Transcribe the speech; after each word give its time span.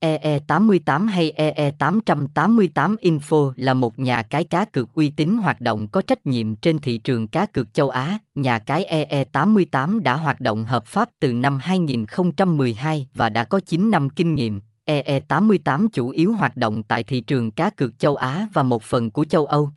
EE88 0.00 1.06
hay 1.06 1.32
EE888 1.36 2.96
Info 2.96 3.52
là 3.56 3.74
một 3.74 3.98
nhà 3.98 4.22
cái 4.22 4.44
cá 4.44 4.64
cược 4.64 4.94
uy 4.94 5.10
tín 5.10 5.36
hoạt 5.36 5.60
động 5.60 5.88
có 5.88 6.02
trách 6.02 6.26
nhiệm 6.26 6.56
trên 6.56 6.78
thị 6.78 6.98
trường 6.98 7.28
cá 7.28 7.46
cược 7.46 7.74
châu 7.74 7.90
Á. 7.90 8.18
Nhà 8.34 8.58
cái 8.58 9.06
EE88 9.08 10.00
đã 10.02 10.16
hoạt 10.16 10.40
động 10.40 10.64
hợp 10.64 10.86
pháp 10.86 11.08
từ 11.20 11.32
năm 11.32 11.58
2012 11.62 13.08
và 13.14 13.28
đã 13.28 13.44
có 13.44 13.60
9 13.60 13.90
năm 13.90 14.10
kinh 14.10 14.34
nghiệm. 14.34 14.60
EE88 14.86 15.88
chủ 15.92 16.08
yếu 16.08 16.32
hoạt 16.32 16.56
động 16.56 16.82
tại 16.82 17.04
thị 17.04 17.20
trường 17.20 17.50
cá 17.50 17.70
cược 17.70 17.98
châu 17.98 18.16
Á 18.16 18.48
và 18.52 18.62
một 18.62 18.82
phần 18.82 19.10
của 19.10 19.24
châu 19.24 19.46
Âu. 19.46 19.70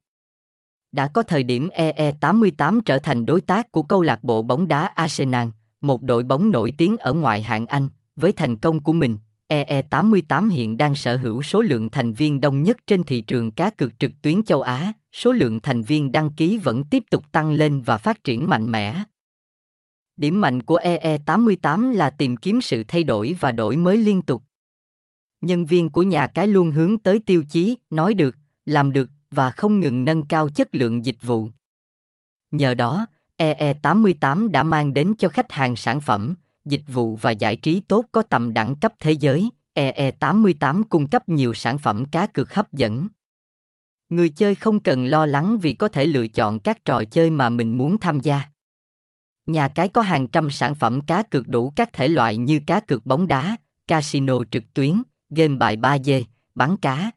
Đã 0.91 1.07
có 1.07 1.23
thời 1.23 1.43
điểm 1.43 1.69
EE88 1.75 2.81
trở 2.81 2.97
thành 2.99 3.25
đối 3.25 3.41
tác 3.41 3.71
của 3.71 3.83
câu 3.83 4.01
lạc 4.01 4.23
bộ 4.23 4.41
bóng 4.41 4.67
đá 4.67 4.85
Arsenal, 4.95 5.47
một 5.81 6.01
đội 6.01 6.23
bóng 6.23 6.51
nổi 6.51 6.73
tiếng 6.77 6.97
ở 6.97 7.13
ngoại 7.13 7.41
hạng 7.41 7.65
Anh, 7.65 7.89
với 8.15 8.31
thành 8.31 8.57
công 8.57 8.79
của 8.79 8.93
mình. 8.93 9.17
EE88 9.51 10.49
hiện 10.49 10.77
đang 10.77 10.95
sở 10.95 11.17
hữu 11.17 11.41
số 11.41 11.61
lượng 11.61 11.89
thành 11.89 12.13
viên 12.13 12.41
đông 12.41 12.63
nhất 12.63 12.77
trên 12.87 13.03
thị 13.03 13.21
trường 13.21 13.51
cá 13.51 13.69
cược 13.69 13.99
trực 13.99 14.11
tuyến 14.21 14.43
châu 14.43 14.61
Á, 14.61 14.93
số 15.11 15.31
lượng 15.31 15.59
thành 15.59 15.81
viên 15.81 16.11
đăng 16.11 16.33
ký 16.33 16.57
vẫn 16.57 16.83
tiếp 16.83 17.03
tục 17.09 17.31
tăng 17.31 17.51
lên 17.51 17.81
và 17.81 17.97
phát 17.97 18.23
triển 18.23 18.49
mạnh 18.49 18.71
mẽ. 18.71 19.03
Điểm 20.17 20.41
mạnh 20.41 20.63
của 20.63 20.79
EE88 20.83 21.91
là 21.91 22.09
tìm 22.09 22.37
kiếm 22.37 22.61
sự 22.61 22.83
thay 22.87 23.03
đổi 23.03 23.35
và 23.39 23.51
đổi 23.51 23.77
mới 23.77 23.97
liên 23.97 24.21
tục. 24.21 24.43
Nhân 25.41 25.65
viên 25.65 25.89
của 25.89 26.03
nhà 26.03 26.27
cái 26.27 26.47
luôn 26.47 26.71
hướng 26.71 26.97
tới 26.97 27.19
tiêu 27.19 27.43
chí, 27.49 27.77
nói 27.89 28.13
được, 28.13 28.35
làm 28.65 28.91
được 28.91 29.09
và 29.31 29.51
không 29.51 29.79
ngừng 29.79 30.05
nâng 30.05 30.25
cao 30.25 30.49
chất 30.49 30.75
lượng 30.75 31.05
dịch 31.05 31.21
vụ. 31.21 31.49
Nhờ 32.51 32.73
đó, 32.73 33.05
EE88 33.37 34.51
đã 34.51 34.63
mang 34.63 34.93
đến 34.93 35.13
cho 35.17 35.29
khách 35.29 35.51
hàng 35.51 35.75
sản 35.75 36.01
phẩm, 36.01 36.35
dịch 36.65 36.83
vụ 36.87 37.15
và 37.15 37.31
giải 37.31 37.55
trí 37.55 37.81
tốt 37.87 38.05
có 38.11 38.21
tầm 38.21 38.53
đẳng 38.53 38.75
cấp 38.75 38.93
thế 38.99 39.11
giới. 39.11 39.49
EE88 39.75 40.83
cung 40.89 41.07
cấp 41.07 41.29
nhiều 41.29 41.53
sản 41.53 41.77
phẩm 41.77 42.05
cá 42.05 42.27
cược 42.27 42.53
hấp 42.53 42.73
dẫn. 42.73 43.07
Người 44.09 44.29
chơi 44.29 44.55
không 44.55 44.79
cần 44.79 45.05
lo 45.05 45.25
lắng 45.25 45.59
vì 45.59 45.73
có 45.73 45.87
thể 45.87 46.05
lựa 46.05 46.27
chọn 46.27 46.59
các 46.59 46.85
trò 46.85 47.03
chơi 47.11 47.29
mà 47.29 47.49
mình 47.49 47.77
muốn 47.77 47.97
tham 47.97 48.19
gia. 48.19 48.41
Nhà 49.45 49.67
cái 49.67 49.89
có 49.89 50.01
hàng 50.01 50.27
trăm 50.27 50.49
sản 50.49 50.75
phẩm 50.75 51.01
cá 51.01 51.23
cược 51.23 51.47
đủ 51.47 51.73
các 51.75 51.93
thể 51.93 52.07
loại 52.07 52.37
như 52.37 52.59
cá 52.67 52.79
cược 52.79 53.05
bóng 53.05 53.27
đá, 53.27 53.57
casino 53.87 54.39
trực 54.51 54.73
tuyến, 54.73 55.01
game 55.29 55.55
bài 55.55 55.77
3D, 55.77 56.23
bắn 56.55 56.77
cá, 56.77 57.11